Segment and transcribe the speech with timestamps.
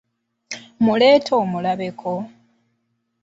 [0.81, 2.13] Mmuleete omulabe ko?